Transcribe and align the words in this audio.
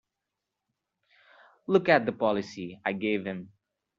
Look 1.67 1.87
at 1.87 2.07
the 2.07 2.11
policy 2.11 2.81
I 2.83 2.93
gave 2.93 3.23
him! 3.27 3.51